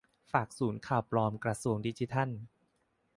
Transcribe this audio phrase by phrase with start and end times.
[0.31, 2.29] ฝากศูนย์ข่าวปลอมกระทรวงดิจิทัล